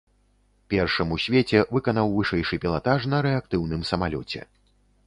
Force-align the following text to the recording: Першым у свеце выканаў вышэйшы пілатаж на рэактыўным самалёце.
Першым 0.73 1.13
у 1.17 1.17
свеце 1.25 1.61
выканаў 1.75 2.07
вышэйшы 2.17 2.55
пілатаж 2.65 2.99
на 3.13 3.21
рэактыўным 3.29 3.81
самалёце. 3.93 4.41